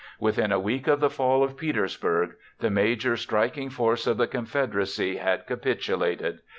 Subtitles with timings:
[0.19, 5.17] Within a week of the fall of Petersburg the major striking force of the Confederacy
[5.17, 6.39] had capitulated.